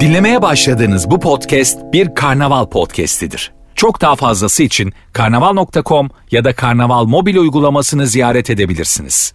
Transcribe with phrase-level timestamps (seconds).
[0.00, 3.52] Dinlemeye başladığınız bu podcast bir karnaval podcastidir.
[3.74, 9.34] Çok daha fazlası için karnaval.com ya da karnaval mobil uygulamasını ziyaret edebilirsiniz.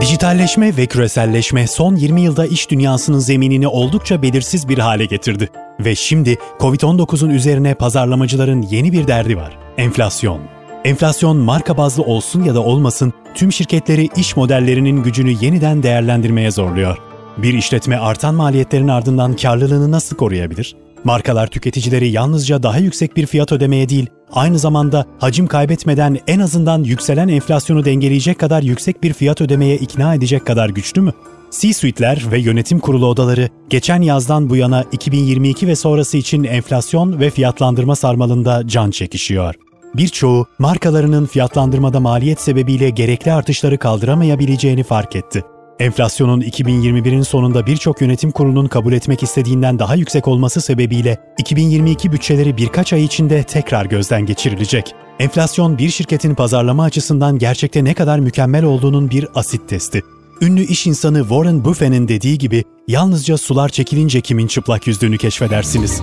[0.00, 5.48] Dijitalleşme ve küreselleşme son 20 yılda iş dünyasının zeminini oldukça belirsiz bir hale getirdi.
[5.80, 9.58] Ve şimdi Covid-19'un üzerine pazarlamacıların yeni bir derdi var.
[9.78, 10.40] Enflasyon.
[10.84, 17.07] Enflasyon marka bazlı olsun ya da olmasın tüm şirketleri iş modellerinin gücünü yeniden değerlendirmeye zorluyor.
[17.42, 20.76] Bir işletme artan maliyetlerin ardından karlılığını nasıl koruyabilir?
[21.04, 26.82] Markalar tüketicileri yalnızca daha yüksek bir fiyat ödemeye değil, aynı zamanda hacim kaybetmeden en azından
[26.82, 31.12] yükselen enflasyonu dengeleyecek kadar yüksek bir fiyat ödemeye ikna edecek kadar güçlü mü?
[31.50, 37.30] C-suite'ler ve yönetim kurulu odaları geçen yazdan bu yana 2022 ve sonrası için enflasyon ve
[37.30, 39.54] fiyatlandırma sarmalında can çekişiyor.
[39.94, 45.44] Birçoğu markalarının fiyatlandırmada maliyet sebebiyle gerekli artışları kaldıramayabileceğini fark etti.
[45.78, 52.56] Enflasyonun 2021'in sonunda birçok yönetim kurulunun kabul etmek istediğinden daha yüksek olması sebebiyle 2022 bütçeleri
[52.56, 54.94] birkaç ay içinde tekrar gözden geçirilecek.
[55.18, 60.02] Enflasyon bir şirketin pazarlama açısından gerçekte ne kadar mükemmel olduğunun bir asit testi.
[60.40, 66.02] Ünlü iş insanı Warren Buffett'in dediği gibi yalnızca sular çekilince kimin çıplak yüzdüğünü keşfedersiniz.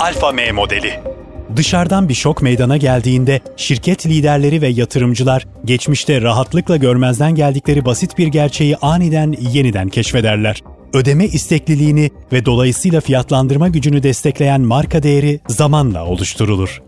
[0.00, 1.15] Alfa M modeli
[1.56, 8.26] Dışarıdan bir şok meydana geldiğinde şirket liderleri ve yatırımcılar geçmişte rahatlıkla görmezden geldikleri basit bir
[8.26, 10.62] gerçeği aniden yeniden keşfederler.
[10.92, 16.82] Ödeme istekliliğini ve dolayısıyla fiyatlandırma gücünü destekleyen marka değeri zamanla oluşturulur.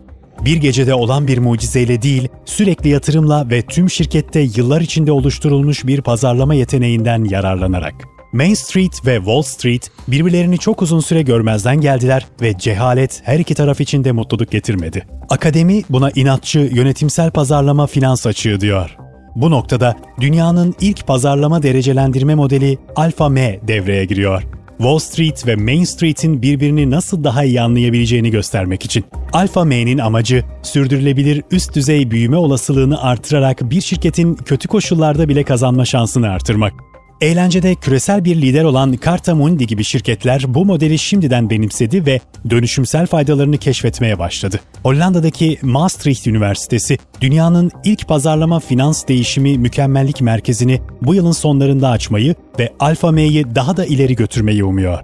[0.45, 6.01] Bir gecede olan bir mucizeyle değil, sürekli yatırımla ve tüm şirkette yıllar içinde oluşturulmuş bir
[6.01, 8.18] pazarlama yeteneğinden yararlanarak.
[8.33, 13.55] Main Street ve Wall Street birbirlerini çok uzun süre görmezden geldiler ve cehalet her iki
[13.55, 15.05] taraf için de mutluluk getirmedi.
[15.29, 18.97] Akademi buna inatçı yönetimsel pazarlama finans açığı diyor.
[19.35, 24.43] Bu noktada dünyanın ilk pazarlama derecelendirme modeli Alpha M devreye giriyor.
[24.77, 29.05] Wall Street ve Main Street'in birbirini nasıl daha iyi anlayabileceğini göstermek için.
[29.33, 35.85] Alpha M'nin amacı sürdürülebilir üst düzey büyüme olasılığını artırarak bir şirketin kötü koşullarda bile kazanma
[35.85, 36.73] şansını artırmak.
[37.21, 42.19] Eğlencede küresel bir lider olan Carta Mundi gibi şirketler bu modeli şimdiden benimsedi ve
[42.49, 44.59] dönüşümsel faydalarını keşfetmeye başladı.
[44.83, 52.73] Hollanda'daki Maastricht Üniversitesi, dünyanın ilk pazarlama finans değişimi mükemmellik merkezini bu yılın sonlarında açmayı ve
[52.79, 54.99] Alfa M'yi daha da ileri götürmeyi umuyor.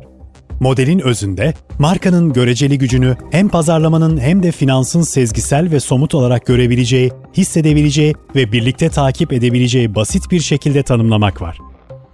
[0.60, 7.12] Modelin özünde markanın göreceli gücünü hem pazarlamanın hem de finansın sezgisel ve somut olarak görebileceği,
[7.38, 11.58] hissedebileceği ve birlikte takip edebileceği basit bir şekilde tanımlamak var.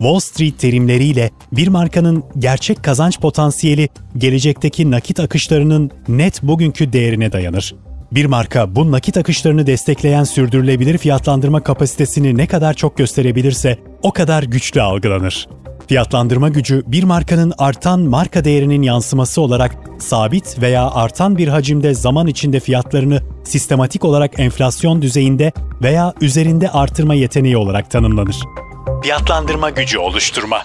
[0.01, 7.75] Wall Street terimleriyle bir markanın gerçek kazanç potansiyeli gelecekteki nakit akışlarının net bugünkü değerine dayanır.
[8.11, 14.44] Bir marka bu nakit akışlarını destekleyen sürdürülebilir fiyatlandırma kapasitesini ne kadar çok gösterebilirse o kadar
[14.44, 15.47] güçlü algılanır.
[15.88, 22.28] Fiyatlandırma gücü bir markanın artan marka değerinin yansıması olarak sabit veya artan bir hacimde zaman
[22.28, 25.51] içinde fiyatlarını sistematik olarak enflasyon düzeyinde
[25.81, 28.38] veya üzerinde artırma yeteneği olarak tanımlanır
[29.01, 30.63] fiyatlandırma gücü oluşturma.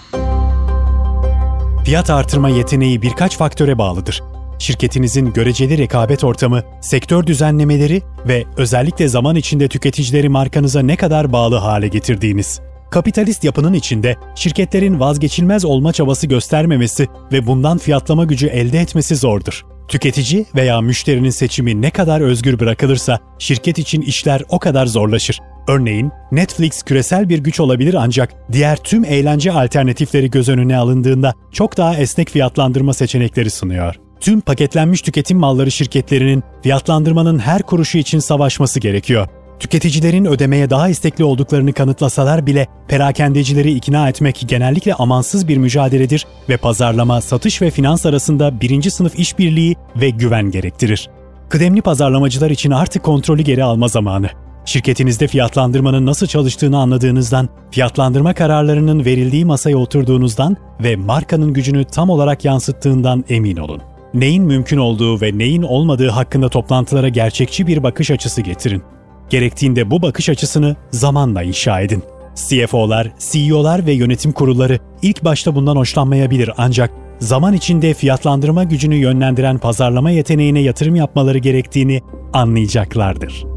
[1.85, 4.23] Fiyat artırma yeteneği birkaç faktöre bağlıdır.
[4.59, 11.55] Şirketinizin göreceli rekabet ortamı, sektör düzenlemeleri ve özellikle zaman içinde tüketicileri markanıza ne kadar bağlı
[11.55, 12.61] hale getirdiğiniz.
[12.91, 19.65] Kapitalist yapının içinde şirketlerin vazgeçilmez olma çabası göstermemesi ve bundan fiyatlama gücü elde etmesi zordur.
[19.87, 25.39] Tüketici veya müşterinin seçimi ne kadar özgür bırakılırsa şirket için işler o kadar zorlaşır.
[25.67, 31.77] Örneğin Netflix küresel bir güç olabilir ancak diğer tüm eğlence alternatifleri göz önüne alındığında çok
[31.77, 33.95] daha esnek fiyatlandırma seçenekleri sunuyor.
[34.19, 39.27] Tüm paketlenmiş tüketim malları şirketlerinin fiyatlandırmanın her kuruşu için savaşması gerekiyor.
[39.59, 46.57] Tüketicilerin ödemeye daha istekli olduklarını kanıtlasalar bile perakendecileri ikna etmek genellikle amansız bir mücadeledir ve
[46.57, 51.09] pazarlama, satış ve finans arasında birinci sınıf işbirliği ve güven gerektirir.
[51.49, 54.46] Kıdemli pazarlamacılar için artık kontrolü geri alma zamanı.
[54.67, 62.45] Şirketinizde fiyatlandırmanın nasıl çalıştığını anladığınızdan, fiyatlandırma kararlarının verildiği masaya oturduğunuzdan ve markanın gücünü tam olarak
[62.45, 63.81] yansıttığından emin olun.
[64.13, 68.83] Neyin mümkün olduğu ve neyin olmadığı hakkında toplantılara gerçekçi bir bakış açısı getirin.
[69.29, 72.03] Gerektiğinde bu bakış açısını zamanla inşa edin.
[72.35, 79.57] CFO'lar, CEO'lar ve yönetim kurulları ilk başta bundan hoşlanmayabilir ancak zaman içinde fiyatlandırma gücünü yönlendiren
[79.57, 82.01] pazarlama yeteneğine yatırım yapmaları gerektiğini
[82.33, 83.56] anlayacaklardır.